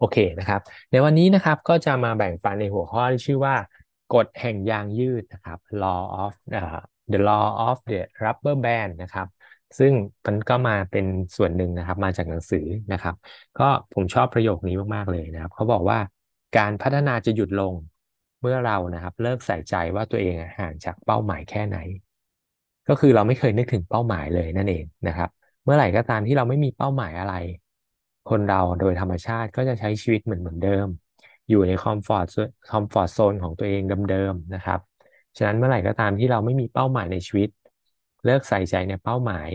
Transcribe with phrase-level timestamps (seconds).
[0.00, 0.60] โอเคนะครับ
[0.92, 3.56] ในวันนี้นะครับก็จะมาแบ่งปันในหัวข้อที่ชื่อว่า
[4.14, 6.80] กฎแห่งยางยืดนะครับ law of uh,
[7.12, 9.26] the law of the rubber band นะครับ
[9.78, 9.92] ซึ่ง
[10.26, 11.06] มันก็มาเป็น
[11.36, 13.14] ส่วนหนึ่งนะครับ มาจากหนังสือนะครับ
[13.58, 15.98] ก็ผมชอบประโยคนี้มากๆเลยนะครับ เขาบอกว่า
[16.58, 17.74] การพัฒนาจะหยุดลง
[18.40, 21.78] เมื่อเรานะครับ เลิกใส่ใจว่าตัวเองห่างจากเป้าหมายแค่ไหน
[22.88, 25.30] ก็คือเราไม่เคยนึกถึงเป้าหมายเลยนั่นเองนะครับ
[25.64, 27.34] เมื่อไหร่ก็ตามที่เราไม่มีเป้าหมายอะไร
[28.26, 30.86] คนเราโดยธรรมชาติก็จะใช้ชีวิตเหมือนเหมือนเดิม
[31.48, 32.26] อยู่ใน comfort
[32.70, 34.80] comfort zone ของตัวเองเดิมๆนะครับ
[35.36, 37.48] ฉะนั้นเมื่อไหร่ก็ตามที่เราไม่มีเป้าหมายในชีวิต
[38.24, 39.48] เลิกใส่ใจในเป้าหมาย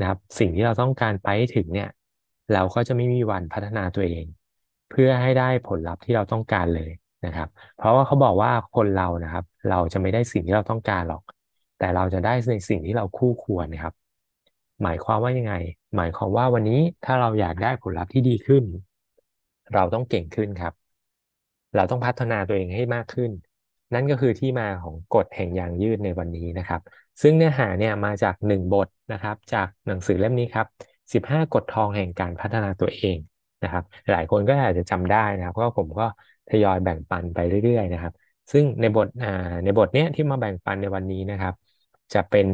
[0.00, 1.88] นะครับ สิ่งที่เราต้องการไปถึงเนี่ย
[2.52, 4.24] เราก็จะไม่มีวันพัฒนาตัวเอง
[4.90, 6.90] เพื่อให้ได้ผลลัพธ์ที่เราต้องการเลย
[7.26, 11.22] นะครับ เพราะว่าเขาบอกว่าคนเรานะครับ เราจะไม่ได้สิ่งที่เราต้องการหรอก
[11.78, 13.94] แต่เราจะได้ในสิ่งที่เราคู่ควรนะครับ
[14.82, 15.54] หมายความว่ายังไง
[15.96, 18.64] หมายความว่าวันนี้ถ้าเราอยากได้ผลลัพธ์ที่ดีขึ้น
[19.74, 20.72] เราต้องเก่งขึ้นครับ
[21.76, 23.30] เราต้องพัฒนาตัวเองให้มากขึ้น
[23.94, 26.80] นั่นก็คือที่มาของกฎแห่งยางยืดในวันนี้นะครับ
[27.22, 30.66] ซึ่งเนื้อหาเนี่ยมาจากหนึ่งบทนะครับ จากหนังสือเล่มนี้ครับ
[31.12, 33.18] 15 กฎทองแห่งการพัฒนาตัวเอง
[33.64, 36.06] นะครับ หลายคนก็อาจจะจำได้นะครับเพราะผมก็
[36.50, 38.12] ทยอยแบ่งปันไปเรื่อย ๆ นะครับ
[38.52, 39.06] ซึ่งในบท
[39.64, 41.54] ในบทเนี้ยที่มาแบ่งปันในวันนี้นะครับ
[42.14, 42.46] จะเป็น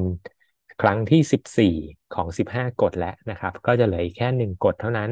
[0.83, 1.75] ครั้งที่ 14
[2.15, 5.11] ของ 15 กฎแล้วนะครับ ก็จะเหลืออีกแค่หนึ่งกฎเท่านั้น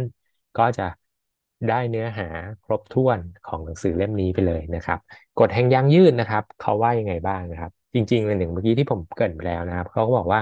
[0.58, 0.88] ก็จะ
[1.68, 2.28] ได้เนื้อหา
[2.64, 4.98] ครบถ้วนของหนังสือเล่มนี้ไปเลยนะครับ
[5.40, 10.40] กฎแห่งยางยืดนะครับ เขาว่ายังไงบ้างนะครับ จริงๆในหนึ่งเมื่อกี้ที่ผมเกริ่นไปแล้วนะครับ เขาก็บอกว่า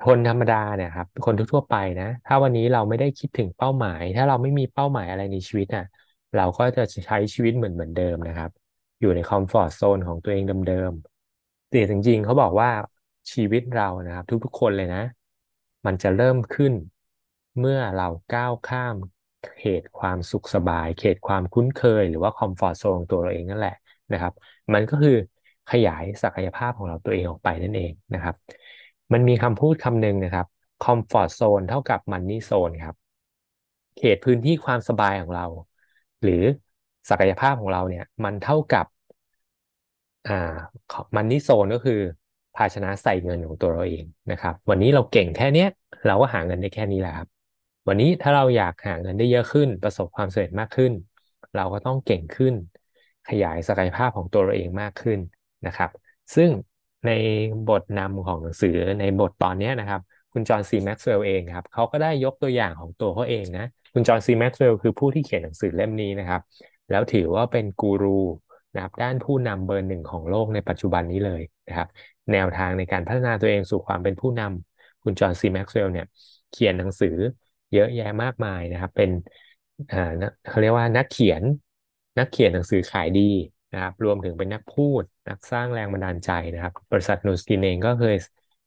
[0.00, 5.84] คนธรรมดาเนี่ยครับ คนทั่วไปนะ ถ้าวันนี้เราไม่ได้คิดถึงเป้าหมาย ถ้าเราไม่มีเป้าหมายอะไรในชีวิตอะ
[6.36, 8.50] เราก็จะใช้ชีวิตเหมือนเหมือนเดิมนะครับ
[9.00, 12.70] อยู่ใน comfort zone ของตัวเองเดิมๆแต่จริงๆเขาบอกว่า
[13.34, 14.98] ชีวิตเรานะครับ ทุกๆ คนเลยนะ
[15.86, 16.72] มันจะเริ่มขึ้น
[17.58, 18.96] เมื่อเราก้าวข้าม
[19.56, 23.72] เขตความสุขสบาย เขตความคุ้นเคย หรือว่า comfort zone ของตัวเราเองนั่นแหละ
[24.12, 24.32] นะครับ
[24.74, 25.12] มันก็คือ
[25.68, 28.34] ขยายศักยภาพของเราตัวเองออกไปนั่นเองนะครับ
[29.12, 30.46] มันมีคำพูดคำหนึ่งนะครับ
[30.80, 32.96] comfort zone เท่ากับ money zone ครับ
[33.96, 35.46] เขตพื้นที่ความสบายของเรา
[36.22, 36.42] หรือ
[37.10, 38.86] ศักยภาพของเราเนี่ย มันเท่ากับ
[40.26, 40.32] อ่า
[41.16, 41.94] มันนี่โซนก็คือ
[42.56, 45.68] ภาชนะใส่เงินของตัวเราเองนะครับ วันนี้เราเก่งแค่เนี้ย
[46.06, 47.28] เราก็หาเงินได้แค่นี้แหละครับ
[47.88, 50.92] วันนี้ถ้าเราอยากหาเงินได้เยอะขึ้น ประสบความสำเร็จมากขึ้น
[51.56, 52.54] เราก็ต้องเก่งขึ้น
[53.28, 55.18] ขยายศักยภาพของตัวเราเองมากขึ้น
[55.66, 55.90] นะครับ
[56.34, 56.50] ซึ่ง
[57.06, 57.10] ใน
[57.68, 60.00] บทนำของหนังสือในบทตอนนี้นะครับ
[60.32, 66.40] คุณจอห์นซีแม็กซ์เวลล์เองครับเขาก็ได้ยกตัวอย่างของตัวเขาเองนะคุณจอห์นซีแม็กซ์เวลล์คือผู้ที่เขียนหนังสือเล่มนี้นะครับ
[66.90, 68.20] แล้วถือว่าเป็นกูรู
[68.74, 71.88] นะครับด้านผู้นำเบอร์หนึ่งของโลกในปัจจุบันนี้เลยนะครับ
[72.32, 76.06] แนวทางในการพัฒนาตัวเองสู่ความเป็นผู้นำคุณจอห์นซีแม็กซ์เวลล์เนี่ย
[76.50, 77.08] เขียนหนังสือ
[77.72, 79.10] เยอะแยะมากมายนะครับ เป็น
[80.48, 81.42] เขาเรียกว่านักเขียน
[82.18, 83.20] นักเขียนหนังสือขายดี
[83.72, 88.16] นะครับรวมถึงเป็นนักพูด นักสร้างแรงบันดาลใจนะครับบริษัท Nu Skin เองก็เคย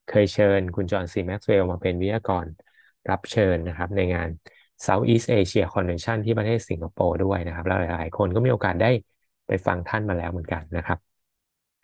[0.08, 2.46] เคยเชิญคุณจอห์นซีแม็กซ์เวลล์มาเป็นวิทยากร
[3.10, 4.30] รับเชิญนะครับในงาน
[4.86, 8.88] Southeast Asia Convention ที่ประเทศสิงคโปร์ด้วยนะครับแล้วหลาย ๆ คนก็มีโอกาสได้
[9.48, 10.98] ไปฟังท่านมาแล้วเหมือนกันนะครับ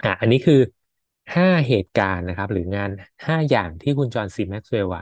[0.04, 0.60] อะอันนี้คือ
[1.36, 2.90] 5เหตุการณ์นะครับ หรืองาน
[3.26, 4.94] 5อย่างที่คุณจอห์นซีแม็กซ์เวลล์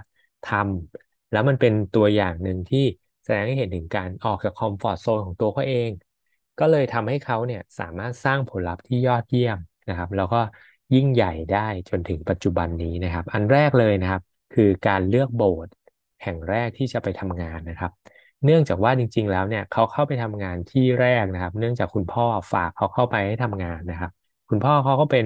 [0.43, 2.79] ทำแล้วมันเป็นตัวอย่างหนึ่งที่
[3.23, 5.91] แสดงให้เห็นถึงการออกจาก comfort zone ของตัวเขาเอง
[6.59, 9.57] ก็เลยทำให้เขาเนี่ยสามารถสร้างผลลัพธ์ที่ยอดเยี่ยม
[9.89, 10.41] นะครับ แล้วก็
[10.93, 14.21] ยิ่งใหญ่ได้จนถึงปัจจุบันนี้นะครับ อันแรกเลยนะครับ
[14.53, 15.73] คือการเลือกโบสถ์
[16.23, 17.91] แห่งแรกที่จะไปทำงานนะครับ
[18.45, 24.11] เนื่องจากว่าจริง ๆ แล้วเนี่ยเขาเข้าไปทำงานที่แรกนะครับ เนื่องจากคุณพ่อฝากเขาเข้าไปให้ทำงานนะครับ
[24.49, 25.25] คุณพ่อเขาก็เป็น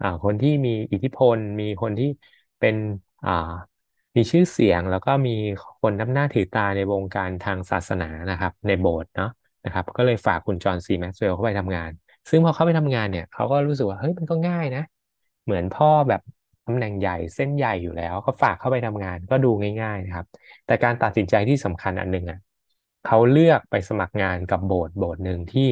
[0.00, 2.06] อ่าคนที่มีอิทธิพล มีคนที่
[2.58, 2.76] เป็น
[3.24, 3.30] อ่า
[4.16, 5.30] มีชื่อเสียง แล้วก็มี
[5.80, 9.28] คนนับหน้าถือตาในวงการทางศาสนานะครับ ในโบสถ์เนาะ
[9.64, 11.90] นะครับ ก็เลยฝากคุณจอห์นซีแม็กซ์เวลล์เข้าไปทำงาน
[12.30, 14.82] ซึ่งพอเข้าไปทำงานเนี่ยเขาก็รู้สึกว่าเฮ้ยมันก็ง่ายนะ
[15.44, 16.20] เหมือนพ่อแบบ
[16.66, 19.48] ตำแหน่งใหญ่เส้นใหญ่อยู่แล้ว ก็ฝากเข้าไปทำงานก็ดู
[19.80, 20.26] ง่ายๆนะครับ
[20.66, 22.38] แต่การตัดสินใจที่สำคัญอันหนึ่งอะ
[23.02, 25.68] เขาเลือกไปสมัครงานกับโบสถ์โบสถ์หนึ่งที่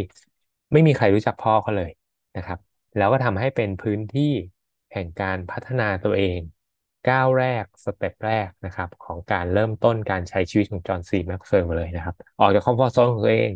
[0.73, 1.91] ไม่มีใครรู้จักพ่อเขาเลย
[2.37, 2.59] นะครับ
[2.97, 4.33] แล้วก็ทำให้เป็นพื้นที่
[4.93, 6.39] แห่งการพัฒนาตัวเอง
[7.09, 13.53] ก้าวแรก step แรกนะครับ ของการเริ่มต้นการใช้ชีวิตของจอห์นซีแม็กซ์เวลล์เลยนะครับ ออกจาก comfort zone ของตัวเอง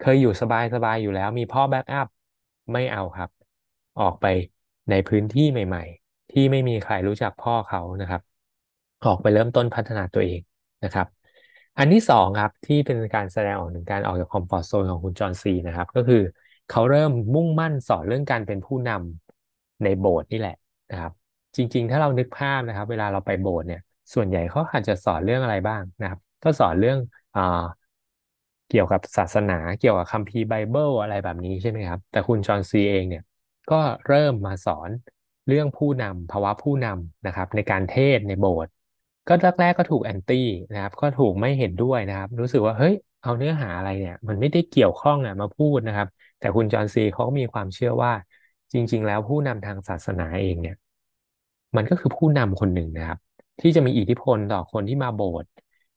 [0.00, 0.42] เคยอยู่ส
[0.84, 2.08] บายๆอยู่แล้ว มีพ่อ backup
[2.72, 3.30] ไม่เอาครับ
[4.00, 4.26] ออกไป
[4.90, 8.22] ในพื้นที่ใหม่ ๆ ที่ไม่มีใครรู้จักพ่อเขานะครับ
[9.04, 10.40] ออกไปเริ่มต้นพัฒนาตัวเอง
[10.84, 11.06] นะครับ
[11.78, 16.22] อันที่สองครับที่เป็นการแสดงออกถึงการออกจาก comfort zone ของคุณจอห์นซีนะครับ ก็คือ
[16.68, 20.54] เขาเริ่มมุ่งมั่นสอนเรื่องการเป็นผู้นำในโบสถ์นี่แหละ
[20.90, 21.12] นะครับ
[21.56, 23.80] จริง ๆ ถ้าเรานึกภาพนะครับ เวลาเราไปโบสถ์เนี่ย
[24.14, 26.98] ส่วนใหญ่เขาอาจจะสอนเรื่องอะไรบ้างนะครับ ก็สอนเรื่อง
[27.34, 27.40] อ่า
[28.68, 33.22] เกี่ยวกับศาสนาเกี่ยวกับคัมภีร์ไบเบิลอะไรแบบนี้ใช่ไหมครับ แต่คุณจอห์นซีเองเนี่ย
[33.70, 33.76] ก็
[34.06, 34.90] เริ่มมาสอน
[35.46, 38.72] เรื่องผู้นำภาวะผู้นำนะครับ ในการเทศในโบสถ์
[39.26, 40.36] ก็แรกๆก็ถูกแอนตี้
[40.72, 48.12] นะครับ ก็ถูกไม่เห็นด้วยนะครับ รู้สึกว่าเฮ้ย เอาเนื้อหาอะไรเนี่ย มันไม่ได้เกี่ยวข้องอะมาพูดนะครับ แต่คุณจอห์นซีเขาก็มีความเชื่อว่า
[48.72, 50.74] จริง ๆ แล้วผู้นำทางศาสนาเองเนี่ย
[51.76, 53.18] มันก็คือผู้นำคนหนึ่งนะครับ
[53.60, 55.50] ที่จะมีอิทธิพลต่อคนที่มาโบสถ์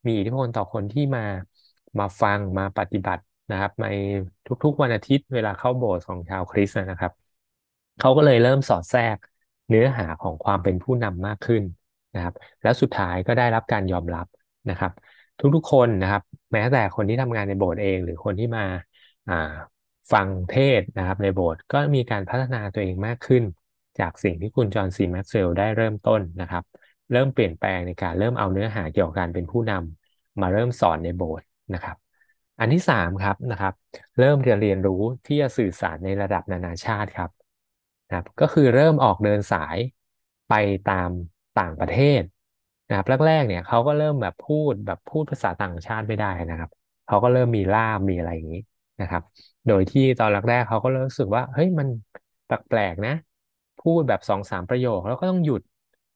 [0.08, 1.22] มีอิทธิพลต่อคนที่มา
[2.00, 3.86] มาฟังมาปฏิบัตินะครับใน
[4.64, 7.12] ทุกๆวันอาทิตย์เวลาเข้าโบสถ์ของชาวคริสต์นะครับ
[8.00, 9.18] เขาก็เลยเริ่มสอดแทรก
[9.70, 11.64] เนื้อหาของความเป็นผู้นำมากขึ้น
[12.14, 14.26] นะครับ แล้วสุดท้ายก็ได้รับการยอมรับ
[14.70, 14.92] นะครับ
[15.56, 16.22] ทุกๆคนนะครับ
[16.54, 18.62] แม้แต่คนที่ทำงานในโบสถ์เอง หรือคนที่มา
[20.12, 23.44] ฟังเทศนะครับ ในโบสถ์ก็มีการพัฒนาตัวเองมากขึ้น
[24.00, 26.64] จากสิ่งที่คุณจอห์นซีแม็กซ์เวลล์ได้เริ่มต้นนะครับ
[27.12, 31.96] เริ่มเปลี่ยนแปลงในการเริ่มเอาเนื้อหาเกี่ยวกับการเป็นผู้นำมาเริ่มสอนในโบสถ์นะครับ
[32.60, 33.74] อันที่สามครับนะครับ
[34.20, 37.30] เริ่มเรียนเรียนรู้ที่จะสื่อสารในระดับนานาชาติครับ
[38.08, 39.78] นะครับก็คือเริ่มออกเดินสาย
[40.50, 40.54] ไป
[40.90, 41.10] ตาม
[41.60, 42.22] ต่างประเทศ
[42.92, 46.70] นะครับแรกๆเนี่ยเขาก็เริ่มแบบพูดแบบพูดภาษาต่างชาติไม่ได้นะครับ
[47.06, 48.60] เขาก็เริ่มมีล่ามมีอะไรอย่างนี้
[49.00, 49.24] นะครับ
[49.68, 51.88] โดยที่ตอนแรกๆเขาก็รู้สึกว่าเฮ้ยมัน
[52.46, 53.12] แปลกๆนะ
[53.80, 55.62] พูดแบบสองสามประโยค แล้วก็ต้องหยุด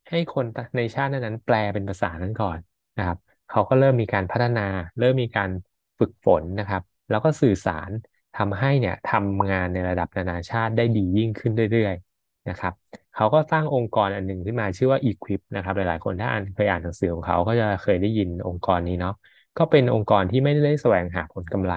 [0.09, 0.45] ให้คน
[0.77, 2.59] ในชาตินั้นแปลเป็นภาษานั้นก่อน
[2.97, 3.17] นะครับ
[3.47, 4.61] เขาก็เริ่มมีการพัฒนา
[4.99, 5.49] เริ่มมีการ
[5.99, 7.89] ฝึกฝนนะครับ แล้วก็สื่อสาร
[8.37, 12.73] ทำให้เนี่ยทำงานในระดับนานาชาติได้ดียิ่งขึ้นเรื่อย ๆ นะครับ
[13.15, 19.13] เขาก็ตั้างองค์กรอันหนึ่งขึ้นมาชื่อว่า Equip นะครับ หลาย ๆ คนถ้าอ่านเคยอ่านหนังสือของเขาก็จะเคยได้ยินองค์กรนี้เนาะ
[19.57, 21.73] ก็เป็นองค์กรที่ไม่ได้แสวงหาผลกำไร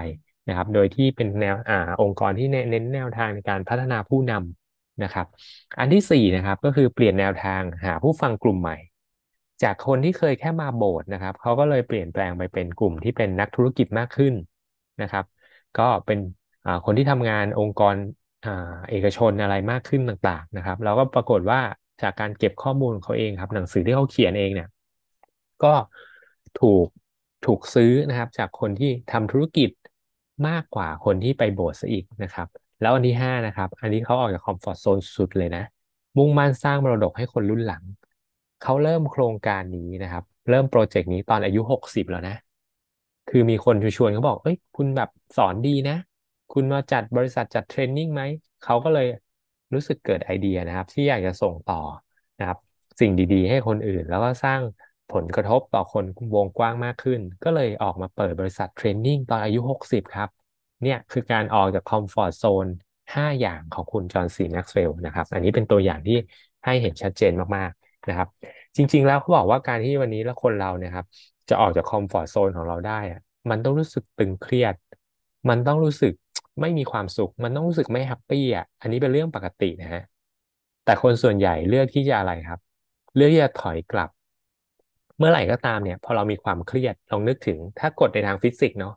[0.48, 5.26] นะครับ โดยที่เป็นแนวอ่าองค์กรที่เน้นแนวทางในการพัฒนาผู้นำนะครับ
[5.78, 8.76] อันที่สี่นะครับก็คือเปลี่ยนแนวทางหาผู้ฟังกลุ่มใหม่
[9.62, 14.34] จากคนที่เคยแค่มาโบสถ์นะครับเขาก็เลยเปลี่ยนแปลงไปเป็นกลุ่มที่เป็นนักธุรกิจมากขึ้น
[15.02, 15.24] นะครับ
[15.78, 16.18] ก็เป็น
[16.84, 17.94] คนที่ทำงานองค์กร
[18.90, 21.60] เอกชนอะไรมากขึ้นต่างๆนะครับ แล้วก็ปรากฏว่า
[22.02, 24.68] จากการเก็บข้อมูลของเขาเองครับ หนังสือที่เขาเขียนเองเนี่ย
[25.64, 25.74] ก็
[26.60, 26.86] ถูก
[27.46, 29.70] ถูกซื้อนะครับ จากคนที่ทำธุรกิจ
[30.48, 32.48] มากกว่าคนที่ไปโบสถ์ซะอีกนะครับ
[32.80, 35.64] แล้วอันที่ห้านะครับ อันนี้เขาออกจาก comfort zone สุดเลยนะ
[36.16, 37.82] มุ่งมั่นสร้างมรดกให้คนรุ่นหลัง
[38.62, 42.36] เขาเริ่มโครงการนี้นะครับ เริ่ม project นี้ตอนอายุหกสิบแล้วนะ
[43.28, 45.96] คือมีคนชวนเขาบอก เอ้ย คุณแบบสอนดีนะ
[46.52, 48.22] คุณมาจัดบริษัทจัด training ไหม
[48.64, 49.06] เขาก็เลย
[49.74, 51.80] รู้สึกเกิดไอเดียนะครับ ที่อยากจะส่งต่อ
[52.38, 52.58] นะครับ
[53.00, 54.60] สิ่งดีๆ ให้คนอื่น แล้วก็สร้าง
[55.12, 56.04] ผลกระทบต่อคน
[56.34, 60.28] วงกว้างมากขึ้น ก็เลยออกมาเปิดบริษัท training ตอนอายุ 60 ครับ
[60.82, 62.66] เนี่ยคือการออกจาก comfort zone
[63.14, 66.16] 5 อย่างของคุณจอห์นซีแม็กซ์เวลล์นะครับ อันนี้เป็นตัวอย่างที่
[66.64, 68.28] ให้เห็นชัดเจนมากๆนะครับ
[68.76, 71.06] จริง ๆ แล้วเขาบอกว่าการที่วันนี้แล้วคนเราเนี่ยครับ
[71.48, 73.20] จะออกจาก comfort zone ของเราได้อะ
[73.50, 74.74] มันต้องรู้สึกตึงเครียด
[75.48, 76.12] มันต้องรู้สึก
[76.60, 80.02] ไม่มีความสุข มันต้องรู้สึกไม่ happy อะอันนี้เป็นเรื่องปกตินะฮะ
[80.84, 82.60] แต่คนส่วนใหญ่เลือกที่จะอะไรครับ
[83.16, 84.10] เลือกที่จะถอยกลับ
[85.18, 88.94] เมื่อไหร่ก็ตามเนี่ย พอเรามีความเครียดลองนึกถึง ถ้ากฎในทางฟิสิกส์เนาะ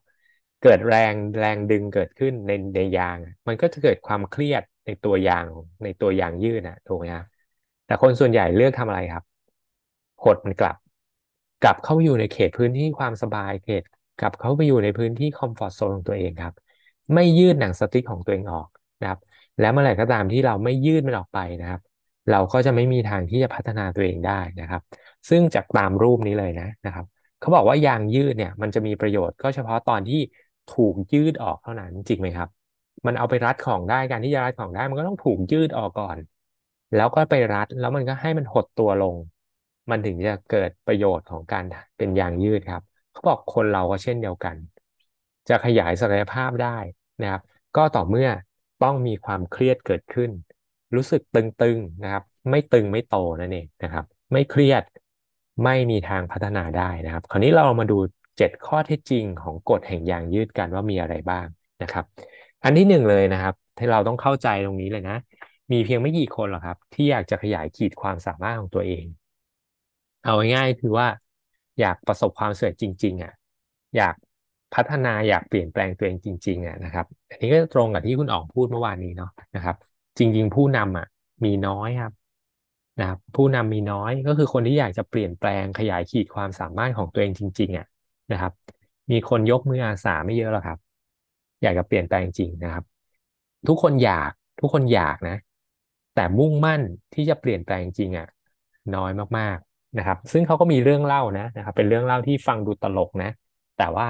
[0.63, 3.17] เกิดแรงแรงดึงเกิดขึ้นในในยาง
[3.47, 5.45] มันก็จะเกิดความเครียดในตัวยาง
[5.83, 7.25] ในตัวยางยืดนะถูกไหมครับ
[7.85, 9.23] แต่คนส่วนใหญ่เลือกทำอะไรครับ
[10.23, 10.75] หดมันกลับ
[11.63, 13.83] กลับเข้าไปอยู่ในเขตพื้นที่ความสบายเขต
[14.19, 16.53] กลับเข้าไปอยู่ในพื้นที่ comfort zone ของตัวเองครับ
[17.13, 18.67] ไม่ยืดหนังสติ๊กของตัวเองออก
[19.01, 19.19] นะครับ
[19.59, 21.81] แล้วเมื่อไหร่ก็ตามที่เราไม่ยืดมันออกไปนะครับ
[22.29, 24.81] เราก็จะไม่มีทางที่จะพัฒนาตัวเองได้นะครับ
[25.29, 27.05] ซึ่งจากตามรูปนี้เลยนะนะครับ
[27.39, 30.21] เขาบอกว่ายางยืดเนี่ยมันจะมีประโยชน์ก็เฉพาะตอนที่
[30.73, 32.49] ถูกยืดออกเท่านั้นจริงไหมครับ
[33.05, 36.17] มันเอาไปรัดของได้การที่จะรัดของได้ มันก็ต้องถูกยืดออกก่อน
[36.95, 39.15] แล้วก็ไปรัดแล้วมันก็ให้มันหดตัวลง
[39.89, 41.63] มันถึงจะเกิดประโยชน์ของการ
[41.97, 42.81] เป็นยางยืดครับ
[43.11, 44.55] เขาบอกคนเราก็เช่นเดียวกัน
[45.49, 46.77] จะขยายศักยภาพได้
[47.21, 47.41] นะครับ
[47.77, 48.29] ก็ต่อเมื่อ
[48.83, 50.31] ต้องมีความเครียดเกิดขึ้น
[50.95, 54.83] รู้สึกตึงๆนะครับ ไม่ตึงไม่โตนั่นเองนะครับ ไม่เครียด
[55.63, 57.97] ไม่มีทางพัฒนาได้นะครับ คราวนี้เรามาดู
[58.37, 61.47] เจ็ดข้อเท็จจริงของกฎแห่งยางยืดกันว่ามีอะไรบ้าง
[61.83, 62.05] นะครับ
[62.63, 65.17] อันที่หนึ่งเลยนะครับ ที่เราต้องเข้าใจตรงนี้เลยนะ
[65.71, 69.05] มีเพียงไม่กี่คนหรอกครับ ที่อยากจะขยายขีดความสามารถของตัวเอง
[70.23, 71.07] เอาง่ายๆคือว่า
[71.79, 73.33] อยากประสบความสำเร็จจริง ๆอะ
[73.97, 74.15] อยาก
[74.75, 79.75] พัฒนาอยากเปลี่ยนแปลงตัวเองจริงๆอะนะครับ อันนี้ก็ตรงกับที่คุณอ๋องพูดเมื่อวานนี้เนาะนะครับ
[80.17, 81.07] จริง ๆ ผู้นำอะ
[81.45, 82.11] มีน้อยครับ
[82.99, 87.87] นะครับ ผู้นำมีน้อยก็คือคนที่อยากจะเปลี่ยนแปลงขยายขีดความสามารถของตัวเองจริง ๆ อะ
[88.31, 88.51] นะครับ
[89.11, 90.77] มีคนยกมืออาสาไม่เยอะหรอกครับ
[91.63, 92.83] อยากจะเปลี่ยนแปลงจริงนะครับ
[93.67, 95.37] ทุกคนอยากทุกคนอยากนะ
[96.15, 96.81] แต่มุ่งมั่น
[97.13, 98.27] ที่จะเปลี่ยนแปลงจริงอะ
[98.95, 103.29] น้อยมากๆนะครับ ซึ่งเขาก็มีเรื่องเล่านะนะครับ เป็นเรื่องเล่าที่ฟังดูตลกนะ
[103.77, 104.07] แต่ว่า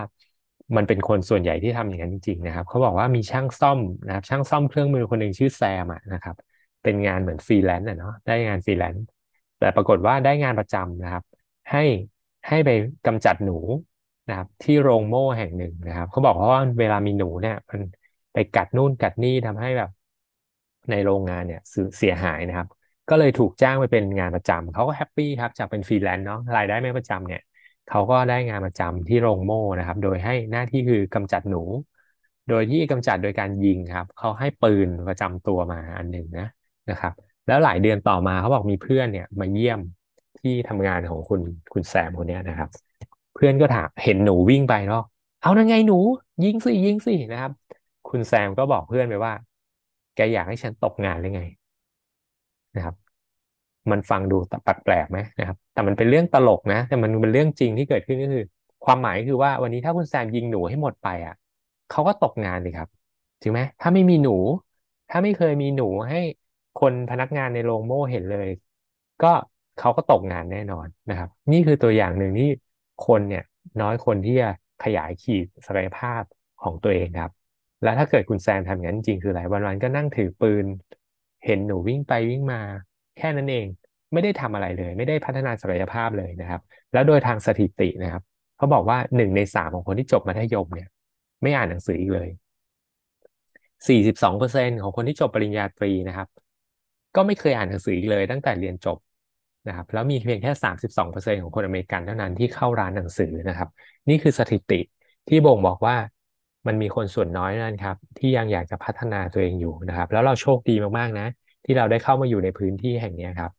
[0.78, 6.36] มันเป็นคนส่วนใหญ่ที่ทำอย่างนั้นจริงๆนะครับเขาบอกว่ามีช่างซ่อมนะครับ ช่างซ่อมเครื่องมือคนหนึ่งชื่อแซมนะครับ
[6.84, 9.04] เป็นงานเหมือนฟรีแลนซ์อะเนาะได้งานฟรีแลนซ์
[9.58, 11.24] แต่ปรากฏว่าได้งานประจำนะครับ
[11.72, 11.84] ให้
[12.48, 12.70] ให้ไป
[13.06, 13.58] กำจัดหนู
[14.28, 17.82] นะครับ ที่โรงโม่แห่งหนึ่งนะครับเขาบอกว่าเวลามีหนูเนี่ย มัน
[18.34, 19.90] ไปกัดนู่นกัดนี่ทำให้แบบ
[20.90, 21.62] ในโรงงานเนี่ย
[21.98, 22.68] เสียหายนะครับ
[23.10, 27.42] ก็เลยถูกจ้างไปเป็นงานประจำเขาก็ happy ครับจากเป็นฟรีแลนซ์เนาะรายได้ไม่ประจำเนี่ย
[27.92, 31.62] เขาก็ได้งานประจำที่โรงโม่นะครับ โดยให้หน้าที่คือกำจัดหนู
[32.50, 36.48] โดยที่กำจัดโดยการยิงครับ เขาให้ปืนประจำตัวมาอันหนึ่งนะ
[36.90, 37.14] นะครับ
[37.48, 39.80] แล้วหลายเดือนต่อมาเขาบอกมีเพื่อนเนี่ยมาเยี่ยม
[40.40, 41.42] ที่ทำงานของคุณ
[41.74, 42.70] คุณแซมคนนี้นะครับ
[43.36, 45.04] เพื่อนก็ถามเห็นหนูวิ่งไปเนาะ
[45.42, 45.98] เอานั่นไงหนู
[46.44, 47.52] ยิงสิยิงสินะครับ
[48.10, 49.34] คุณแซมก็บอกเพื่อนไปว่า
[50.16, 51.42] แกอยากให้ฉันตกงานหรือไง
[52.76, 52.96] นะครับ
[53.92, 58.44] มันฟังดูแปลกๆไหมนะครับ แต่มันเป็นเรื่องตลกนะ แต่มันเป็นเรื่องจริงที่เกิดขึ้นก็คือ
[58.86, 61.36] ความหมายคือว่าวันนี้ถ้าคุณแซมยิงหนูให้หมดไปอะ
[61.92, 62.90] เขาก็ตกงานเลยครับ
[63.42, 64.32] ถูกไหมถ้าไม่มีหนู
[65.10, 66.18] ถ้าไม่เคยมีหนูให้
[66.76, 68.50] คนพนักงานในโรงโม่เห็นเลย
[69.24, 69.28] ก็
[69.80, 72.50] เขาก็ตกงานแน่นอนนะครับ นี่คือตัวอย่างหนึ่งที่
[73.08, 73.44] คนเนี่ย
[73.82, 74.50] น้อยคนที่จะ
[74.84, 76.24] ขยายขีดศักยภาพ
[76.64, 77.32] ของตัวเองครับ
[77.84, 80.66] แล้วถ้าเกิดคุณแซมทำอย่างนั้นจริงคืออะไรวันๆก็นั่งถือปืน
[81.46, 82.62] เห็นหนูวิ่งไปวิ่งมา
[83.22, 83.66] แค่นั้นเอง
[84.14, 86.62] ไม่ได้ทำอะไรเลย ไม่ได้พัฒนาศักยภาพเลยนะครับ
[86.94, 88.24] แล้วโดยทางสถิตินะครับ
[88.58, 90.88] เขาบอกว่าหนึ่งในสามของคนที่จบมัธยมเนี่ย
[91.42, 92.30] ไม่อ่านหนังสืออีกเลย
[93.88, 96.28] 42%ของคนที่จบปริญญาตรีนะครับ
[97.16, 98.98] ก็ไม่เคยอ่านหนังสืออีกเลย ตั้งแต่เรียนจบ
[99.68, 103.70] นะครับ แล้วมีเพียงแค่32%ของคนอเมริกันเท่านั้นที่เข้าร้านหนังสือนะครับ
[104.10, 104.80] นี่คือสถิติ
[105.30, 105.96] ที่บ่งบอกว่า
[106.68, 111.28] มันมีคนส่วนน้อยนั่นครับ ที่ยังอยากจะพัฒนาตัวเองอยู่นะครับ แล้วเราโชคดีมากๆนะ
[111.66, 113.52] ที่เราได้เข้ามาอยู่ในพื้นที่แห่งนี้ครับ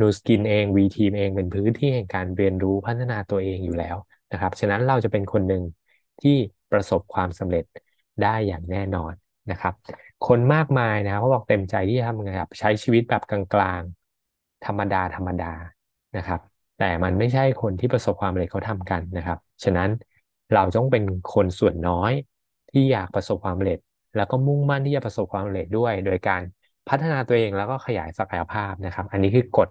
[0.00, 3.96] นูสกินเองวีทีมเองเป็นพื้นที่แห่งการเรียนรู้พัฒนาตัวเองอยู่แล้ว
[4.32, 5.62] นะครับ ฉะนั้นเราจะเป็นคนหนึ่ง
[6.22, 6.36] ที่
[6.72, 7.64] ประสบความสำเร็จ
[8.22, 9.12] ได้อย่างแน่นอน
[9.50, 9.74] นะครับ
[10.26, 15.52] คนมากมายนะเขาบอกเต็มใจที่จะทำงานใช้ชีวิตแบบกลางๆ ธรรมดาธรรมดา
[16.16, 16.40] นะครับ
[16.78, 19.90] แต่มันไม่ใช่คนที่ประสบความสำเร็จเขาทำกันนะครับ ฉะนั้น
[20.54, 22.12] เราต้องเป็นคนส่วนน้อย
[22.70, 23.78] ที่อยากประสบความสำเร็จ
[24.16, 26.42] แล้วก็มุ่งมั่นที่จะประสบความสำเร็จด้วย โดยการ
[26.88, 29.68] พัฒนาตัวเองแล้วก็ขยายศักยภาพนะครับ อันนี้คือกฎ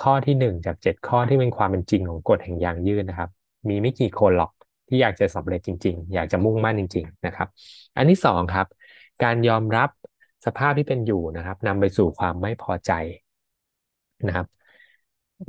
[0.00, 3.30] ข้อที่หนึ่งจากเจ็ดข้อที่เป็นความเป็นจริงของกฎแห่งยางยืดนะครับ
[3.68, 4.50] มีไม่กี่คนหรอก
[4.88, 7.48] ที่อยากจะสำเร็จจริง ๆ อยากจะมุ่งมั่นจริง ๆนะครับ
[7.96, 8.66] อันที่สองครับ
[9.22, 9.88] การยอมรับ
[10.46, 12.92] สภาพที่เป็นอยู่นะครับนำไปสู่ความไม่พอใจ
[14.26, 14.46] นะครับ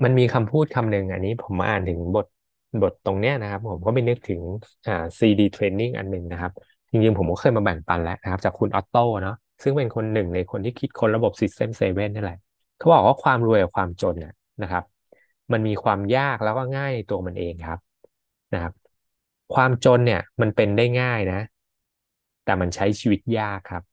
[0.04, 2.26] มันมีคำพูดคำหนึ่งอันนี้ผมอ่านถึงบท
[2.82, 4.42] บทตรงเนี้ยนะครับ ผมก็ไปนึกถึง
[4.88, 6.52] อ่า CD training อันหนึ่งนะครับ
[6.90, 12.40] จริงๆผมก็เคยมาแบ่งปันแล้วนะครับ จากคุณออตโต้เนาะ ซึ่งเป็นคนหนึ่งในคนที่คิดคนระบบ System 7นี่แหละ
[12.78, 14.34] เขาบอกว่าความรวยกับความจนเนี่ย
[14.64, 14.84] นะครับ
[15.52, 17.80] มันมีความยากแล้วก็ง่ายในตัวมันเองครับ
[18.54, 18.74] นะครับ
[19.56, 21.42] ความจนเนี่ยมันเป็นได้ง่ายนะ
[22.46, 23.84] แต่มันใช้ชีวิตยากครับ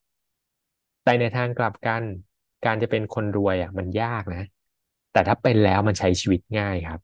[1.04, 2.02] แต่ในทางกลับกัน
[2.66, 4.42] การจะเป็นคนรวยอะมันยากนะ
[5.12, 7.00] แต่ถ้าเป็นแล้วมันใช้ชีวิตง่ายครับ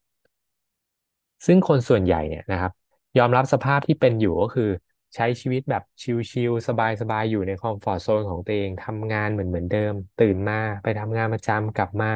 [1.47, 2.73] ซึ่งคนส่วนใหญ่เนี่ยนะครับ
[3.19, 4.71] ยอมรับสภาพที่เป็นอยู่ก็คือ
[5.15, 6.71] ใช้ชีวิตแบบชิลๆส
[7.11, 12.07] บายๆอยู่ในคอมฟอร์ทโซนของตัวเองทำงานเหมือนเหมือนเดิม ตื่นมาไปทำงานประจำกลับมา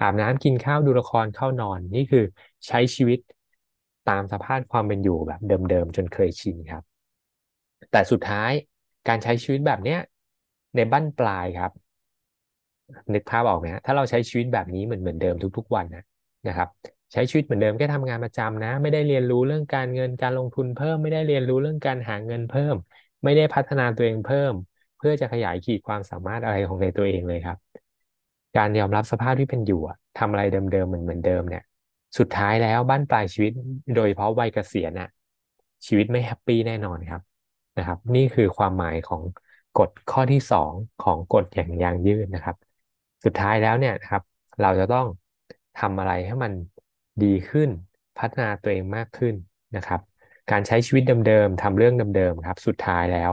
[0.00, 2.20] อาบน้ำกินข้าวดูละครเข้านอน นี่คือ
[2.68, 3.18] ใช้ชีวิต
[4.04, 6.82] ตามสภาพความเป็นอยู่แบบเดิมๆจนเคยชินครับ
[7.90, 8.52] แต่สุดท้าย
[9.08, 9.98] การใช้ชีวิตแบบเนี้ย
[10.74, 11.70] ในบั้นปลายครับ
[13.14, 16.02] นึกภาพออกไหมฮะถ้าเราใช้ชีวิตแบบนี้เหมือนเหมือนเดิมทุก ๆ วันนะ
[16.46, 16.68] นะครับ
[17.12, 22.74] ใช้ชีวิตเหมือนเดิมแค่ทำงานประจำนะ ไม่ได้เรียนรู้เรื่องการเงินการลงทุนเพิ่ม ไม่ได้เรียนรู้เรื่องการหาเงินเพิ่ม
[23.24, 24.52] ไม่ได้พัฒนาตัวเองเพิ่ม
[24.98, 27.58] เพื่อจะขยายขีดความสามารถอะไรของในตัวเองเลยครับ
[28.56, 29.80] การยอมรับสภาพที่เป็นอยู่
[30.18, 31.62] ทำอะไรเดิมๆเหมือนเหมือนเดิมเนี่ย
[32.18, 33.52] สุดท้ายแล้วบ้านปลายชีวิต
[33.94, 35.08] โดยเฉพาะวัยเกษียณน่ะ
[35.86, 37.22] ชีวิตไม่แฮปปี้แน่นอนครับ
[37.78, 39.22] นะครับ นี่คือความหมายของ
[39.78, 40.72] กฎข้อที่สอง
[41.04, 42.56] ของกฎอย่างยางยืดนะครับ
[43.24, 44.22] สุดท้ายแล้วเนี่ยครับ
[44.62, 45.06] เราจะต้อง
[45.76, 46.52] ทำอะไรให้มัน
[47.22, 47.70] ดีขึ้น
[48.18, 49.34] พัฒนาตัวเองมากขึ้น
[49.76, 50.00] นะครับ
[50.50, 53.32] การใช้ชีวิตเดิมๆทำเรื่องเดิมๆครับ สุดท้ายแล้ว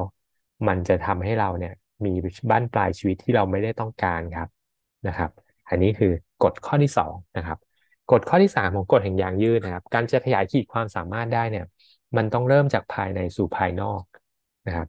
[0.68, 1.74] มันจะทำให้เราเนี่ย
[2.06, 2.14] มี
[2.50, 4.48] บ้านปลายชีวิตที่เราไม่ได้ต้องการครับ
[5.08, 5.32] นะครับ
[5.70, 6.12] อันนี้คือ
[6.44, 7.58] กฎข้อที่สองนะครับ
[8.12, 11.66] กฎข้อที่สามของกฎแห่งยางยืดนะครับ การจะขยายขีดความสามารถได้เนี่ย
[12.18, 14.02] มันต้องเริ่มจากภายในสู่ภายนอก
[14.68, 14.88] นะครับ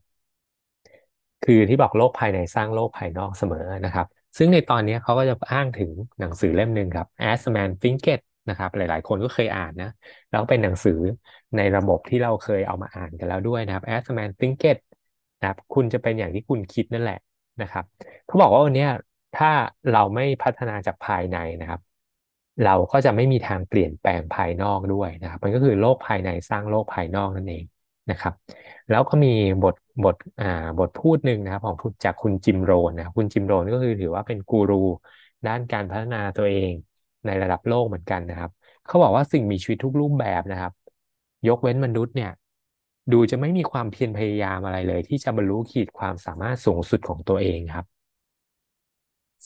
[1.44, 4.06] คือที่บอกโลกภายในสร้างโลกภายนอกเสมอนะครับ
[4.36, 9.90] ซึ่งในตอนนี้เขาก็จะอ้างถึงหนังสือเล่มหนึ่งครับ As Man Thinketh นะครับ หลาย ๆ คนก็เคยอ่านนะ
[10.30, 10.98] แล้วเป็นหนังสือ
[11.56, 14.80] ในระบบที่เราเคยเอามาอ่านกันแล้วด้วยนะครับ As Man Thinketh
[15.40, 17.18] นะครับคุณจะเป็นอย่างที่คุณคิดนั่นแหละ
[17.62, 17.84] นะครับ
[18.26, 18.86] เขาบอกว่าวันนี้
[19.34, 19.50] ถ้า
[19.92, 21.80] เราไม่พัฒนาจากภายในนะครับ
[22.64, 27.64] เราก็จะไม่มีทางเปลี่ยนแปลงภายนอกด้วยนะครับ มันก็คือโลกภายในสร้างโลกภายนอกนั่นเอง
[28.10, 28.34] นะครับ
[28.88, 29.28] แล้วก็มี
[29.62, 30.46] บทบทอ่า
[30.78, 34.74] บทพูดหนึ่งนะครับของจากคุณจิมโรนนะคุณจิมโรนก็คือถือว่าเป็นกูรู
[35.46, 36.72] ด้านการพัฒนาตัวเอง
[37.26, 38.50] ในระดับโลกเหมือนกันนะครับ
[38.86, 40.72] เขาบอกว่าสิ่งมีชีวิตทุกรูปแบบนะครับ
[41.48, 42.30] ยกเว้นมนุษย์เนี่ย
[43.12, 47.84] ดูจะไม่มีความเพียรพยายามอะไรเลย ที่จะบรรลุขีดความสามารถสูงสุดของตัวเองครับ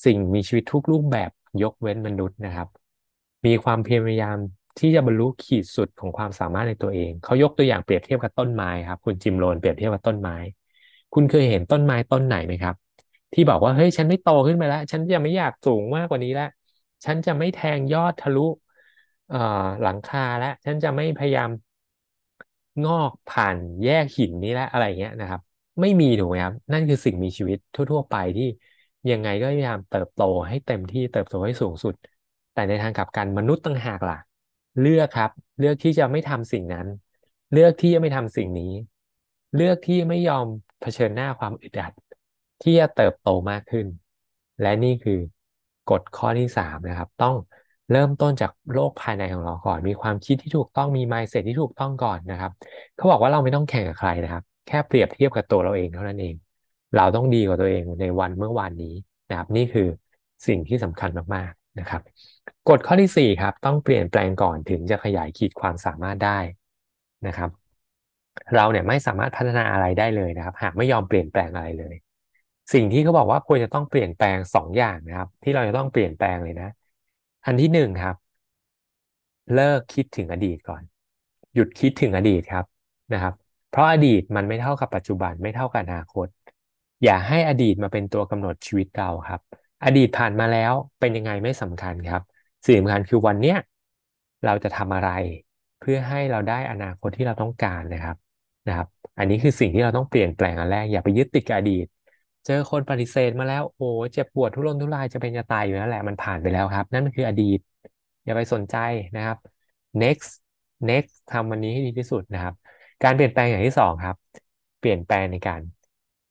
[0.04, 1.30] สิ่งมีชีวิตทุกรูปแบบ
[1.62, 2.68] ยกเว้นมนุษย์นะครับ
[3.46, 4.36] มีความเพียรพยายาม
[4.78, 10.36] ที่จะบรรลุขีดสุดของความสามารถในตัวเอง เขายกตัวอย่างเปรียบเทียบกับต้นไม้ครับ คุณจิมโรนเปรียบเทียบกับต้นไม้
[11.14, 12.74] คุณเคยเห็นต้นไม้ต้นไหนไหมครับ
[13.34, 16.48] ที่บอกว่าเฮ้ยฉันไม่โตขึ้นไปแล้ว ฉันจะไม่อยากสูงมากกว่านี้แล้ว
[17.04, 18.40] ฉันจะไม่แทงยอดทะลุ
[19.82, 21.50] หลังคาแล้วฉันจะไม่พยายาม
[22.84, 25.40] งอกผ่านแยกหินนี้แล้วอะไรเงี้ยนะครับ
[25.80, 28.44] ไม่มีถูกไหมครับนั่นคือสิ่งมีชีวิตทั่ว ๆ ไปที่
[29.10, 31.94] ยังไงก็พยายามเติบโตให้เต็มที่เติบโตให้สูงสุด
[32.52, 34.14] แต่ในทางกลับกันมนุษย์ต่างหากล่ะ
[34.80, 36.86] เลือกครับ เลือกที่จะไม่ทำสิ่งนั้น
[37.52, 38.72] เลือกที่จะไม่ทำสิ่งนี้
[39.54, 40.46] เลือกที่ไม่ยอม
[40.80, 41.92] เผชิญหน้าความอึดอัด
[42.62, 43.86] ที่จะเติบโตมากขึ้น
[44.60, 45.18] และนี่คือ
[45.90, 47.34] กฎข้อที่สามนะครับ ต้อง
[47.92, 52.52] เริ่มต้นจากโลกภายในของเราก่อน มีความคิดที่ถูกต้องมี mindset ที่ถูกต้องก่อนนะครับ
[52.96, 56.34] เขาบอกว่าเราไม่ต้องแข่งกับใครนะครับ แค่เปรียบเทียบกับตัวเราเองเท่านั้นเอง
[56.96, 58.94] เราต้องดีกว่าตัวเองในวันเมื่อวานนี้
[59.30, 59.88] นะครับ นี่คือ
[60.46, 62.02] สิ่งที่สำคัญมากๆนะครับ
[62.68, 66.38] กฎข้อที่สี่ครับ ต้องเปลี่ยนแปลงก่อนถึงจะขยายขีดความสามารถได้
[67.26, 67.50] นะครับ
[68.54, 71.94] เราเนี่ยไม่สามารถพัฒนาอะไรได้เลยนะครับ หากไม่ยอมเปลี่ยนแปลงอะไรเลย
[72.72, 76.68] สิ่งที่เขาบอกว่าควรจะต้องเปลี่ยนแปลงสองอย่างนะครับ ที่เราจะต้องเปลี่ยนแปลงเลยนะ
[77.46, 78.16] อันที่หนึ่งครับ
[79.54, 80.82] เลิกคิดถึงอดีตก่อน
[81.54, 82.64] หยุดคิดถึงอดีตครับ
[83.12, 83.34] นะครับ
[83.70, 86.26] เพราะอดีตมันไม่เท่ากับปัจจุบันไม่เท่ากับอนาคต
[87.04, 89.40] อย่าให้อดีตมาเป็นตัวกำหนดชีวิตเราครับ
[89.84, 92.22] อดีตผ่านมาแล้วเป็นยังไงไม่สำคัญครับ
[92.66, 93.56] สิ่งสำคัญคือวันเนี้ย
[94.44, 95.10] เราจะทำอะไร
[95.80, 98.16] เพื่อให้เราได้อนาคตที่เราต้องการนะครับ
[98.68, 101.86] นะครับ อันนี้คือสิ่งที่เราต้องเปลี่ยนแปลงอันแรกอย่าไปยึดติดกับอดีต
[102.46, 107.58] เจอคนปฏิเสธมาแล้ว โอ้เจ็บปวดทุรนทุรายจะเป็นจะตายอยู่นั่นแหละมันผ่านไปแล้วครับ นั่นคืออดีต
[108.24, 108.76] อย่าไปสนใจ
[109.16, 109.38] นะครับ
[110.02, 110.30] next
[110.90, 112.54] next ทำวันนี้ให้ดีที่สุดนะครับ
[113.02, 114.16] การเปลี่ยนแปลงอย่างที่สองครับ
[114.80, 115.60] เปลี่ยนแปลงในการ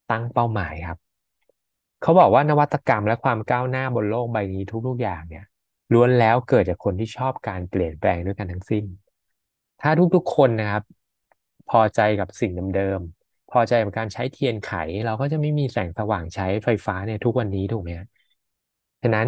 [0.09, 0.97] ตั้งเป้าหมายครับ
[2.01, 5.45] เขาบอกว่านวัตกรรมและความก้าวหน้าบนโลกใบนี้ทุกๆอย่างเนี่ย
[5.93, 8.85] ล้วนแล้วเกิดจากคนที่ชอบการเปลี่ยนแปลงด้วยกันทั้งสิ้น
[9.81, 10.83] ถ้าทุกๆคนนะครับ
[11.69, 12.99] พอใจกับสิ่งเดิม
[13.53, 14.73] พอใจกับการใช้เทียนไข
[15.05, 17.89] เราก็จะไม่มีแสงสว่างใช้ไฟฟ้าเนี่ยทุกวันนี้ถูกไหม
[19.01, 19.27] ฉะนั้น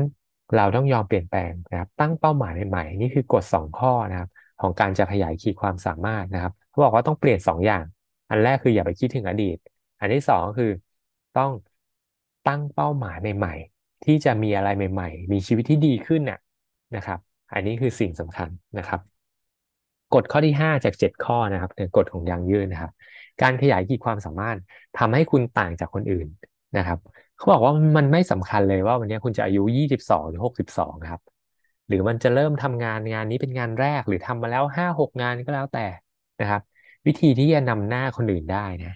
[0.55, 4.29] เราต้องยอมเปลี่ยนแปลงนะครับ ตั้งเป้าหมายใหม่ๆนี่คือกฎสองข้อนะครับ
[4.61, 7.83] ของการจะขยายขีดความสามารถนะครับเขาบอกว่าต้องเปลี่ยนสองอย่าง
[8.29, 9.57] อันแรกคืออย่าไปคิดถึงอดีต
[9.99, 10.71] อันที่สองก็คือ
[11.37, 11.51] ต้อง
[12.47, 16.39] ตั้งเป้าหมายใหม่ๆ ที่จะมีอะไรใหม่ ๆ มีชีวิตที่ดีขึ้นน่ะ
[16.95, 17.19] นะครับ
[17.53, 18.99] อันนี้คือสิ่งสำคัญนะครับ
[20.13, 22.91] กฎข้อที่ 5 จาก 7 ข้อนะครับในกฎของยางยืดนะครับ
[23.41, 24.57] การขยายขีดความสามารถ
[24.97, 26.27] ทำให้คุณต่างจากคนอื่น
[26.77, 26.99] นะครับ
[27.37, 31.21] เขาบอกว่ามันไม่สำคัญเลยว่าวันนี้คุณจะอายุ22หรือ62ครับ
[31.87, 35.87] หรือมันจะเริ่มทำงานงานนี้เป็นงานแรกหรือทำมาแล้ว5-6งานก็แล้วแต่
[36.41, 36.61] นะครับ
[37.07, 38.93] วิธีที่จะนำหน้าคนอื่นได้นะ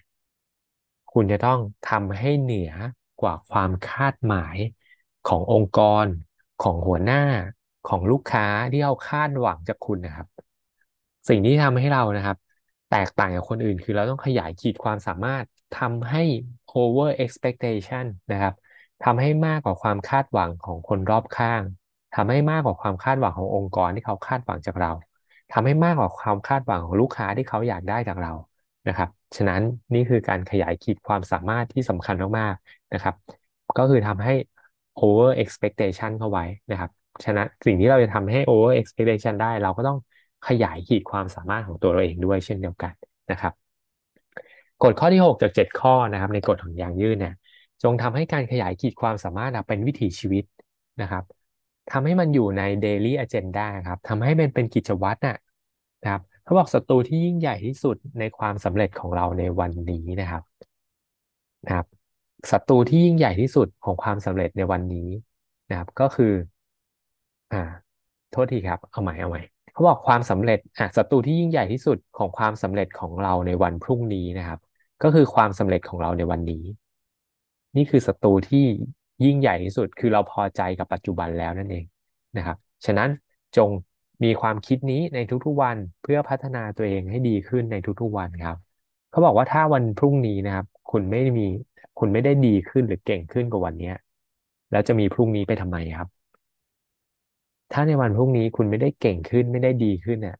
[1.13, 2.71] คุณจะต้องทำให้เหนือ
[3.21, 4.58] กว่าความคาดหมาย
[5.28, 6.06] ขององค์กร
[6.63, 7.23] ของหัวหน้า
[7.89, 10.28] ของลูกค้าที่เขาคาดหวังจากคุณนะครับ
[11.30, 12.38] สิ่งที่ทำให้เรานะครับ
[12.89, 15.45] แตกต่างจากคนอื่น คือเราต้องขยายขีดความสามารถ
[15.80, 16.23] ทำให้
[16.73, 18.54] over expectation นะครับ
[19.04, 21.62] ทำให้มากกว่าความคาดหวังของคนรอบข้าง
[22.15, 24.91] ทำให้มากกว่าความคาดหวังขององค์กรที่เขาคาดหวังจากเรา
[25.52, 28.34] ทำให้มากกว่าความคาดหวังของลูกค้าที่เขาอยากได้จากเรา
[28.88, 29.62] นะครับ ฉะนั้น
[29.93, 33.15] นี่คือการขยายขีดความสามารถที่สำคัญมากๆนะครับ
[33.78, 34.34] ก็คือทำให้
[35.02, 36.91] over expectation เข้าไว้นะครับ
[37.23, 39.97] ฉะนั้นสิ่งที่เราจะทำให้ over expectation ได้เราก็ต้อง
[40.47, 42.93] ขยายขีดความสามารถของตัวเราเองด้วยเช่นเดียวกัน
[43.32, 43.54] นะครับ
[44.84, 47.34] กฎข้อที่ 6 จาก 7 ข้อนะครับ ในกฎของยางยืดเนี่ย
[47.84, 50.43] จงทำให้การขยายขีดความสามารถเป็นวิถีชีวิต
[51.02, 51.23] นะครับ
[51.91, 60.43] ทำให้มันอยู่ใน daily agenda ครับทำให้มันเป็นกิจวัตรนะครับเขาบอกศัตรูที่ยิ่งใหญ่ที่สุดในความสำเร็จของเราในวันนี้นะครับ
[61.65, 61.86] นะครับ
[62.52, 65.10] ศัตรูที่ยิ่งใหญ่ที่สุดของความสำเร็จในวันนี้
[65.69, 66.34] นะครับ ก็คือ
[67.54, 67.62] อ่า
[68.32, 69.41] โทษทีครับ เอาใหม่เอาใหม่
[69.79, 74.59] เขาบอกความสำเร็จอะศัตรูที่ยิ่งใหญ่ที่สุดของความสำเร็จของเราในวันพรุ่งนี้นะครับ
[75.03, 76.63] ก็คือความสำเร็จของเราในวันนี้
[77.75, 78.65] นี่คือศัตรูที่
[79.25, 81.85] ยิ่งใหญ่ที่สุด คือเราพอใจกับปัจจุบันแล้วนั่นเอง
[82.37, 83.09] นะครับ ฉะนั้น
[83.57, 83.69] จง
[84.23, 88.57] มีความคิดนี้ในทุกๆวันเพื่อพัฒนาตัวเองให้ดีขึ้นในทุกๆวันครับ
[89.11, 91.47] เขาบอกว่าถ้าวันพรุ่งนี้นะครับ คุณไม่มี
[91.99, 93.91] คุณไม่ได้ดีขึ้นหรือเก่งขึ้นกว่าวันนี้
[94.71, 96.18] แล้วจะมีพรุ่งนี้ไปทำไมครับ
[97.71, 100.36] ถ้าในวันพรุ่งนี้คุณไม่ได้เก่งขึ้นไม่ได้ดีขึ้นเนี่ย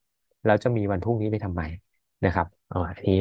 [0.48, 1.62] เราจะมีวันพรุ่งนี้ไปทำไม
[2.26, 3.18] นะครับอ๋ออันนี้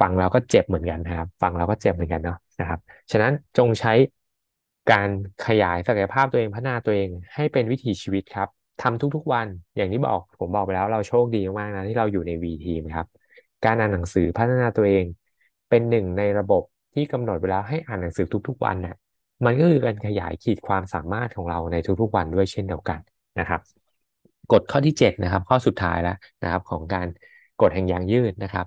[0.00, 3.92] ฟังเราก็เจ็บเหมือนกันนะครับ ฟังเราก็เจ็บเหมือนกันเนาะนะครับ ฉะนั้นจงใช้
[4.90, 5.08] การ
[5.46, 8.48] ขยายศักยภาพตัวเองพัฒนาตัวเอง ให้เป็นวิถีชีวิตครับ
[8.82, 13.06] ทำทุกๆวันอย่างที่บอกผมบอกไปแล้วเราโชคดีมากๆนะที่เราอยู่ใน V team ครับ
[13.64, 15.04] การอ่านหนังสือพัฒนาตัวเอง
[15.68, 16.62] เป็นหนึ่งในระบบ
[16.94, 18.94] ที่กำหนดไว้แล้วให้อ่านหนังสือทุก ๆ วันน่ะ
[19.44, 23.00] มันก็คือการขยายขีดความสามารถของเราในทุกๆวันด้วยเช่นเดียวกัน
[23.40, 23.60] นะครับ
[24.52, 27.06] กฎข้อที่7นะครับ ข้อสุดท้ายแล้วนะครับ ของการ
[27.62, 28.66] กฎแห่งยางยืดนะครับ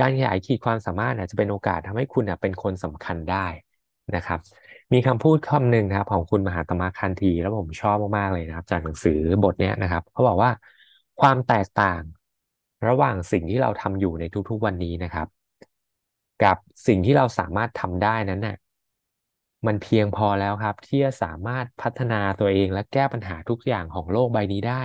[0.00, 3.46] การขยายขีดความสามารถจะเป็นโอกาสทำให้คุณเป็นคนสำคัญได้
[4.16, 4.40] นะครับ
[4.92, 10.50] มีคำพูดคำหนึ่งนะครับ ของคุณมหาตมะคันธีแล้วผมชอบมากๆเลยนะครับ จากหนังสือบทนี้นะครับเขาบอกว่า
[11.20, 12.02] ความแตกต่าง
[12.88, 15.26] ระหว่างสิ่งที่เราทำอยู่ในทุกๆวันนี้นะครับ
[16.44, 16.56] กับ
[16.86, 18.56] สิ่งที่เราสามารถทำได้นั้นน่ะ
[19.66, 24.82] มันเพียงพอแล้วครับ ที่จะสามารถพัฒนาตัวเองและแก้ปัญหาทุกอย่างของโลกใบนี้ได้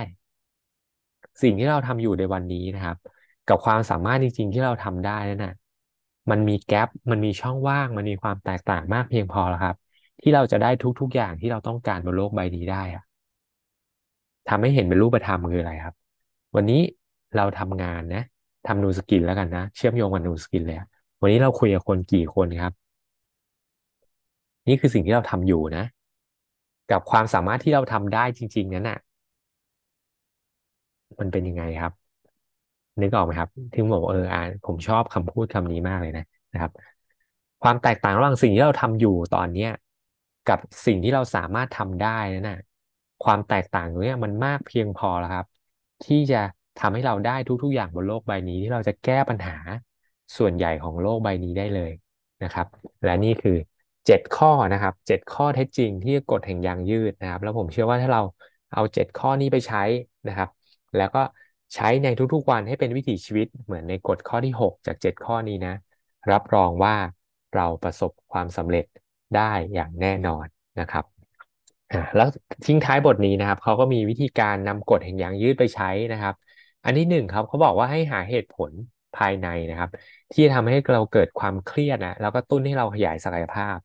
[1.42, 2.96] สิ่งที่เราทำอยู่ในวันนี้นะครับ
[3.48, 5.54] กับความสามารถจริง ๆ ที่เราทำได้นั่นนะ
[6.30, 9.76] มันมี gap มันมีช่องว่าง มันมีความแตกต่างมากเพียงพอแล้วครับ
[10.20, 13.02] ที่เราจะได้ทุก ๆ อย่างที่เราต้องการบนโลกใบนี้ได้อะ
[14.48, 15.94] ทำให้เห็นเป็นรูปธรรมคืออะไรครับ
[16.56, 16.80] วันนี้
[17.36, 18.22] เราทำงานนะ
[18.66, 20.76] ทำ Nu Skin แล้วกันนะ เชื่อมโยงกับ Nu Skin เลย
[21.20, 22.72] วันนี้เราคุยกับคนกี่คนครับ
[24.70, 25.84] นี่คือสิ่งที่เราทำอยู่นะ
[26.90, 28.98] กับความสามารถที่เราทำได้จริง ๆ นั้นน่ะ
[31.20, 31.92] มันเป็นยังไงครับ
[33.00, 36.72] นึกออกไหมครับที่ผมบอกเอออ่าผมชอบคำพูดคำนี้มากเลยนะนะครับ
[37.62, 39.70] ความแตกต่างระหว่างสิ่งที่เราทำอยู่ตอนเนี้ย
[40.48, 42.58] กับสิ่งที่เราสามารถทำได้นั่นน่ะ
[43.24, 45.46] ความแตกต่างตรงนี้มันมากเพียงพอแล้วครับ
[46.04, 46.36] ที่จะ
[46.80, 49.56] ทำให้เราได้ทุก ๆ อย่างบนโลกใบนี้ที่เราจะแก้ปัญหา
[50.38, 51.92] ส่วนใหญ่ของโลกใบนี้ได้เลย
[52.42, 52.66] นะครับ
[53.04, 53.56] และนี่คือ
[54.06, 58.22] เจ็ดข้อนะครับเจ็ดข้อเท็จจริงที่กฎแห่งยางยืดนะครับ แล้วผมเชื่อว่าถ้าเรา
[58.72, 59.82] เอาเจ็ดข้อนี้ไปใช้
[60.28, 60.48] นะครับ
[60.96, 61.22] แล้วก็
[61.74, 65.74] ใช้ในทุกๆวันให้เป็นวิถีชีวิตเหมือนในกฎข้อที่ 6 จาก 7 ข้อนี้นะ
[66.32, 66.94] รับรองว่า
[67.54, 68.84] เราประสบความสำเร็จ
[69.36, 70.46] ได้อย่างแน่นอน
[70.80, 71.04] นะครับ
[72.16, 72.28] แล้ว
[72.66, 76.34] ทิ้งท้ายบทนี้นะครับเขาก็มีวิธีการนำกฎแห่งยางยืดไปใช้นะครับ
[76.84, 78.72] อันที่หนึ่งครับเขาบอกว่าให้หาเหตุผล
[79.16, 79.90] ภายในนะครับ
[80.32, 83.78] ที่ทำให้เราเกิดความเครียดนะแล้วก็ตุ้นให้เราขยายศักยภาพ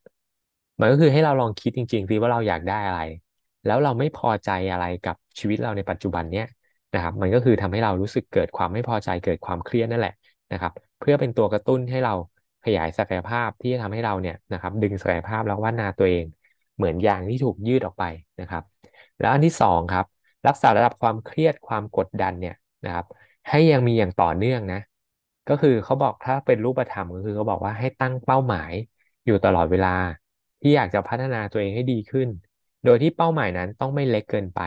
[0.79, 3.01] มันก็คือให้เราลองคิดจริงๆสิว่าเราอยากได้อะไร
[3.65, 6.45] แล้วเราไม่พอใจอะไรกับชีวิตเราในปัจจุบันเนี้ย
[6.93, 10.13] นะครับ มันก็คือทำให้เรารู้สึกเกิดความไม่พอใจเกิดความเครียดนั่นแหละ
[10.51, 12.13] นะครับ เพื่อเป็นตัวกระตุ้นให้เรา
[12.65, 16.25] ขยายศักยภาพที่จะทำให้เราเนี่ยนะครับ ดึงศักยภาพแล้วว่านาตัวเอง
[16.75, 18.03] เหมือนยางที่ถูกยืดออกไป
[18.41, 18.63] นะครับ
[19.19, 20.05] แล้วอันที่สองครับ
[20.47, 23.05] รักษาระดับความเครียดความกดดันเนี่ยนะครับ
[23.49, 24.79] ให้ยังมีอย่างต่อเนื่องนะ
[25.47, 28.71] ก็คือเขาบอกถ้าเป็นรูปธรรมก็คือเขาบอกว่าให้ตั้งเป้าหมาย
[29.25, 29.95] อยู่ตลอดเวลา
[30.61, 32.29] ที่อยากจะพัฒนาตัวเองให้ดีขึ้น
[32.83, 34.61] โดยที่เป้าหมายนั้นต้องไม่เล็กเกินไป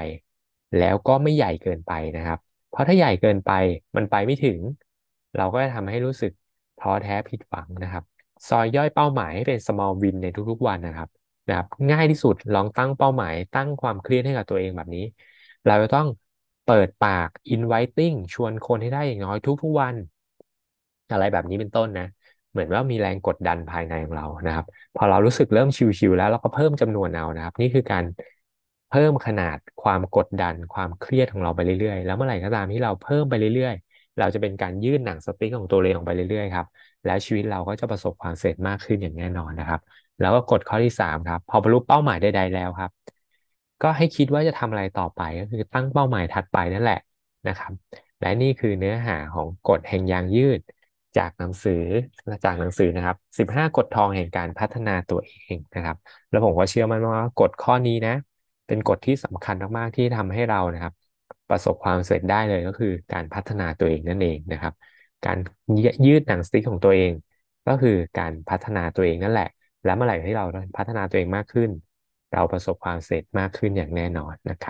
[0.78, 2.38] แล้วก็ไม่ใหญ่เกินไปนะครับ
[2.70, 3.50] เพราะถ้าใหญ่เกินไป
[3.96, 4.58] มันไปไม่ถึง
[5.36, 6.32] เราก็จะทำให้รู้สึก
[6.78, 8.04] ท้อแท้ผิดหวังนะครับ
[8.48, 11.08] ซอยย่อยเป้าหมายให้เป็น small win ในทุกๆวันนะครับ
[11.48, 15.04] นะครับ ง่ายที่สุดลองตั้งเป้าหมาย ตั้งความเครียดให้กับตัวเองแบบนี้
[15.66, 16.06] เราจะต้อง
[16.64, 19.96] เปิดปาก inviting ชวนคนให้ได้อย่างน้อยทุกๆวัน
[21.12, 22.04] อะไรแบบนี้เป็นต้นนะ
[22.50, 28.04] เหมือนว่ามีแรงกดดันภายในของเรานะครับ พอเรารู้สึกเริ่มชิวๆแล้วเราก็เพิ่มจำนวนเอานะครับ นี่คือการ
[28.88, 36.66] เพิ่มขนาดความกดดันความเครียดของเราไปเรื่อยๆ แล้วเมื่อไหร่ก็ตามที่เราเพิ่มไปเรื่อยๆ เราจะเป็นการยืดหนังสติ๊กของตัวเองออกไปเรื่อยๆครับ
[37.04, 39.80] แล้วชีวิตเราก็จะประสบความสำเร็จมากขึ้นอย่างแน่นอนนะครับ
[40.20, 42.90] แล้วก็กฎข้อที่3ครับพอบรรลุเป้าหมายใดๆแล้วครับ
[43.82, 46.96] ก็ให้คิดว่าจะทำอะไรต่อไปก็คือตั้งเป้าหมายถัดไปนั่นแหละ
[47.48, 47.72] นะครับ
[48.20, 50.60] และนี่คือเนื้อหาของกฎแห่งยางยืด
[51.18, 51.82] จากหนังสือ
[52.44, 55.96] จากหนังสือนะครับ15กฎทองแห่งการพัฒนาตัวเองนะครับ
[56.30, 58.14] แล้วผมก็เชื่อมั่นว่ากฎข้อนี้นะ
[58.66, 60.92] เป็นกฎที่สำคัญมากๆที่ทำให้เรานะครับ
[61.48, 64.72] ประสบความสำเร็จได้เลยก็คือการพัฒนาตัวเองนั่นเองนะครับ
[65.24, 65.38] การ
[66.06, 67.12] ยืดหนังสติ๊กของตัวเอง
[67.66, 69.48] ก็คือการพัฒนาตัวเองนั่นแหละ
[69.84, 70.44] และเมื่อไหร่ที่เรา
[70.76, 71.70] พัฒนาตัวเองมากขึ้น
[72.32, 74.66] เราประสบความสำเร็จมากขึ้นอย่างแน่นอนนะครับ